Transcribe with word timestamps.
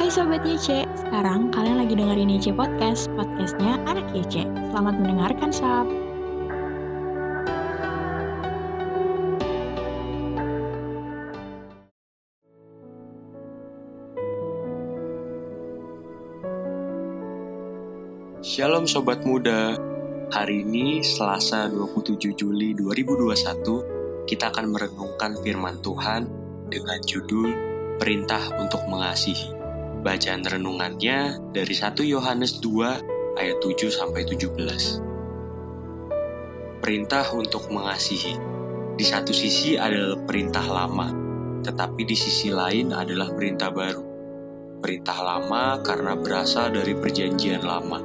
Hai 0.00 0.08
Sobat 0.08 0.40
YC, 0.48 0.88
sekarang 0.96 1.52
kalian 1.52 1.84
lagi 1.84 1.92
dengerin 1.92 2.32
YC 2.32 2.56
Podcast, 2.56 3.12
podcastnya 3.20 3.76
anak 3.84 4.08
YC. 4.16 4.48
Selamat 4.72 4.96
mendengarkan, 4.96 5.52
Sob. 5.52 5.84
Shalom 18.40 18.88
Sobat 18.88 19.20
Muda, 19.28 19.76
hari 20.32 20.64
ini 20.64 21.04
Selasa 21.04 21.68
27 21.68 22.32
Juli 22.40 22.72
2021, 22.72 24.24
kita 24.24 24.48
akan 24.48 24.64
merenungkan 24.72 25.36
firman 25.44 25.76
Tuhan 25.84 26.24
dengan 26.72 26.96
judul 27.04 27.52
Perintah 28.00 28.40
untuk 28.56 28.80
Mengasihi. 28.88 29.59
Bacaan 30.00 30.40
renungannya 30.40 31.52
dari 31.52 31.76
1 31.76 31.92
Yohanes 32.08 32.64
2 32.64 33.36
ayat 33.36 33.60
7 33.60 33.92
sampai 33.92 34.24
17. 34.24 36.80
Perintah 36.80 37.28
untuk 37.36 37.68
mengasihi. 37.68 38.32
Di 38.96 39.04
satu 39.04 39.36
sisi 39.36 39.76
adalah 39.76 40.16
perintah 40.24 40.64
lama, 40.64 41.12
tetapi 41.60 42.08
di 42.08 42.16
sisi 42.16 42.48
lain 42.48 42.96
adalah 42.96 43.28
perintah 43.28 43.68
baru. 43.68 44.00
Perintah 44.80 45.20
lama 45.20 45.84
karena 45.84 46.16
berasal 46.16 46.72
dari 46.72 46.96
perjanjian 46.96 47.60
lama. 47.60 48.00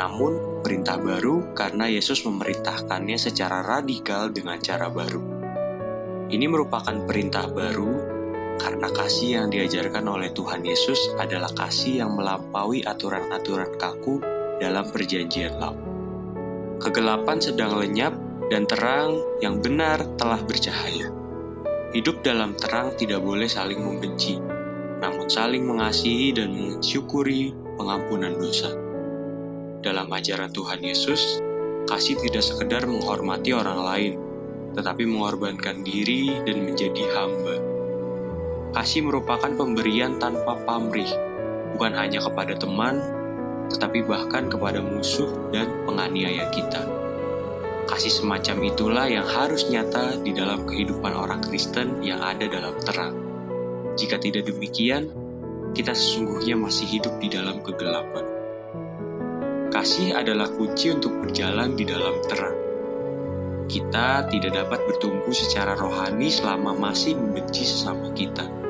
Namun, 0.00 0.64
perintah 0.64 0.96
baru 0.96 1.52
karena 1.52 1.92
Yesus 1.92 2.24
memerintahkannya 2.24 3.20
secara 3.20 3.60
radikal 3.60 4.32
dengan 4.32 4.56
cara 4.64 4.88
baru. 4.88 5.20
Ini 6.32 6.48
merupakan 6.48 7.04
perintah 7.04 7.44
baru 7.52 8.13
karena 8.64 8.88
kasih 8.88 9.28
yang 9.36 9.52
diajarkan 9.52 10.08
oleh 10.08 10.32
Tuhan 10.32 10.64
Yesus 10.64 10.96
adalah 11.20 11.52
kasih 11.52 12.00
yang 12.00 12.16
melampaui 12.16 12.80
aturan-aturan 12.80 13.76
kaku 13.76 14.24
dalam 14.56 14.88
perjanjian 14.88 15.60
lama. 15.60 15.84
Kegelapan 16.80 17.44
sedang 17.44 17.76
lenyap 17.76 18.16
dan 18.48 18.64
terang 18.64 19.20
yang 19.44 19.60
benar 19.60 20.00
telah 20.16 20.40
bercahaya. 20.40 21.12
Hidup 21.92 22.24
dalam 22.24 22.56
terang 22.56 22.96
tidak 22.96 23.20
boleh 23.20 23.44
saling 23.44 23.84
membenci, 23.84 24.40
namun 25.04 25.28
saling 25.28 25.68
mengasihi 25.68 26.32
dan 26.32 26.56
mensyukuri 26.56 27.52
pengampunan 27.76 28.32
dosa. 28.40 28.72
Dalam 29.84 30.08
ajaran 30.08 30.48
Tuhan 30.48 30.80
Yesus, 30.80 31.44
kasih 31.84 32.16
tidak 32.24 32.40
sekedar 32.40 32.88
menghormati 32.88 33.52
orang 33.52 33.80
lain, 33.84 34.12
tetapi 34.72 35.04
mengorbankan 35.04 35.84
diri 35.84 36.32
dan 36.48 36.64
menjadi 36.64 37.04
hamba 37.12 37.73
Kasih 38.74 39.06
merupakan 39.06 39.54
pemberian 39.54 40.18
tanpa 40.18 40.58
pamrih, 40.66 41.06
bukan 41.78 41.94
hanya 41.94 42.18
kepada 42.18 42.58
teman, 42.58 42.98
tetapi 43.70 44.02
bahkan 44.02 44.50
kepada 44.50 44.82
musuh 44.82 45.30
dan 45.54 45.70
penganiaya 45.86 46.50
kita. 46.50 46.82
Kasih 47.86 48.10
semacam 48.10 48.56
itulah 48.66 49.06
yang 49.06 49.22
harus 49.30 49.70
nyata 49.70 50.18
di 50.18 50.34
dalam 50.34 50.66
kehidupan 50.66 51.14
orang 51.14 51.38
Kristen 51.46 52.02
yang 52.02 52.18
ada 52.18 52.50
dalam 52.50 52.74
terang. 52.82 53.14
Jika 53.94 54.18
tidak 54.18 54.50
demikian, 54.50 55.06
kita 55.70 55.94
sesungguhnya 55.94 56.58
masih 56.58 56.98
hidup 56.98 57.14
di 57.22 57.30
dalam 57.30 57.62
kegelapan. 57.62 58.26
Kasih 59.70 60.18
adalah 60.18 60.50
kunci 60.50 60.90
untuk 60.90 61.14
berjalan 61.22 61.78
di 61.78 61.86
dalam 61.86 62.18
terang. 62.26 62.58
Kita 63.70 64.26
tidak 64.26 64.66
dapat 64.66 64.82
bertumbuh 64.90 65.30
secara 65.30 65.78
rohani 65.78 66.26
selama 66.26 66.74
masih 66.74 67.14
membenci 67.14 67.62
sesama 67.62 68.10
kita 68.18 68.63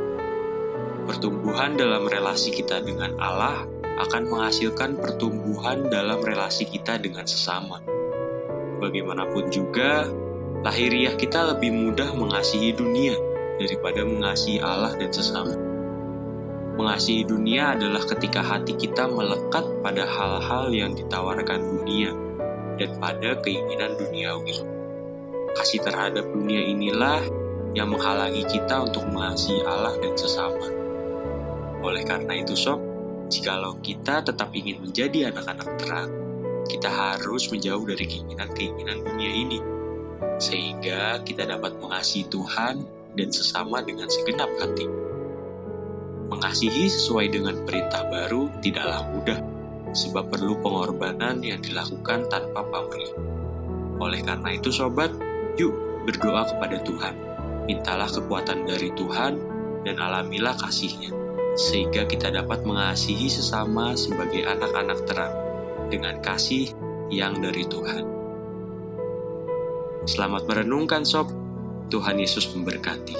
Pertumbuhan 1.04 1.76
dalam 1.76 2.08
relasi 2.08 2.48
kita 2.48 2.80
dengan 2.80 3.12
Allah 3.20 3.68
akan 4.00 4.26
menghasilkan 4.26 4.96
pertumbuhan 4.98 5.86
dalam 5.92 6.24
relasi 6.24 6.64
kita 6.64 6.96
dengan 6.96 7.28
sesama. 7.28 7.84
Bagaimanapun 8.80 9.52
juga, 9.52 10.08
lahiriah 10.64 11.14
kita 11.14 11.54
lebih 11.54 11.70
mudah 11.70 12.08
mengasihi 12.16 12.72
dunia 12.72 13.14
daripada 13.60 14.02
mengasihi 14.02 14.58
Allah 14.64 14.96
dan 14.98 15.12
sesama. 15.12 15.54
Mengasihi 16.74 17.22
dunia 17.22 17.78
adalah 17.78 18.02
ketika 18.02 18.42
hati 18.42 18.74
kita 18.74 19.06
melekat 19.06 19.62
pada 19.78 20.02
hal-hal 20.02 20.74
yang 20.74 20.96
ditawarkan 20.98 21.62
dunia 21.62 22.10
dan 22.82 22.90
pada 22.98 23.38
keinginan 23.46 23.94
duniawi. 23.94 24.58
Kasih 25.54 25.86
terhadap 25.86 26.26
dunia 26.34 26.66
inilah 26.66 27.22
yang 27.78 27.94
menghalangi 27.94 28.42
kita 28.50 28.90
untuk 28.90 29.06
mengasihi 29.06 29.62
Allah 29.62 29.94
dan 30.02 30.18
sesama. 30.18 30.83
Oleh 31.84 32.00
karena 32.00 32.40
itu 32.40 32.56
sob, 32.56 32.80
jikalau 33.28 33.76
kita 33.84 34.24
tetap 34.24 34.48
ingin 34.56 34.80
menjadi 34.80 35.28
anak-anak 35.28 35.68
terang, 35.76 36.10
kita 36.64 36.88
harus 36.88 37.52
menjauh 37.52 37.84
dari 37.84 38.08
keinginan-keinginan 38.08 39.04
dunia 39.04 39.28
ini, 39.36 39.60
sehingga 40.40 41.20
kita 41.28 41.44
dapat 41.44 41.76
mengasihi 41.76 42.24
Tuhan 42.32 42.88
dan 43.20 43.28
sesama 43.28 43.84
dengan 43.84 44.08
segenap 44.08 44.48
hati. 44.56 44.88
Mengasihi 46.32 46.88
sesuai 46.88 47.36
dengan 47.36 47.60
perintah 47.68 48.08
baru 48.08 48.48
tidaklah 48.64 49.04
mudah, 49.12 49.38
sebab 49.92 50.32
perlu 50.32 50.56
pengorbanan 50.64 51.44
yang 51.44 51.60
dilakukan 51.60 52.32
tanpa 52.32 52.64
pamrih. 52.64 53.12
Oleh 54.00 54.24
karena 54.24 54.56
itu 54.56 54.72
sobat, 54.72 55.12
yuk 55.60 55.76
berdoa 56.08 56.48
kepada 56.48 56.80
Tuhan. 56.80 57.14
Mintalah 57.68 58.08
kekuatan 58.08 58.64
dari 58.64 58.88
Tuhan 58.96 59.36
dan 59.84 60.00
alamilah 60.00 60.56
kasihnya 60.56 61.23
sehingga 61.54 62.02
kita 62.06 62.34
dapat 62.34 62.66
mengasihi 62.66 63.30
sesama 63.30 63.94
sebagai 63.94 64.42
anak-anak 64.42 65.06
terang 65.06 65.34
dengan 65.86 66.18
kasih 66.18 66.74
yang 67.10 67.38
dari 67.38 67.62
Tuhan. 67.66 68.04
Selamat 70.04 70.44
merenungkan 70.50 71.06
sob, 71.06 71.30
Tuhan 71.88 72.20
Yesus 72.20 72.50
memberkati. 72.52 73.16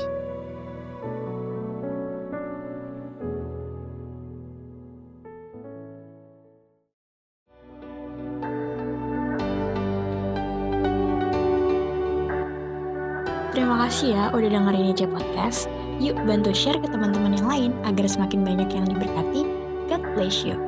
Terima 13.55 13.87
kasih 13.87 14.19
ya 14.19 14.25
udah 14.35 14.49
dengerin 14.51 14.91
IC 14.91 15.07
Podcast. 15.07 15.84
Yuk 16.03 16.19
bantu 16.27 16.51
share 16.51 16.81
ke 16.81 16.89
teman-teman 16.91 17.39
yang 17.39 17.47
lain 17.47 17.71
agar 17.87 18.09
semakin 18.11 18.43
banyak 18.43 18.71
yang 18.73 18.87
diberkati. 18.89 19.47
God 19.87 20.03
bless 20.17 20.43
you. 20.43 20.64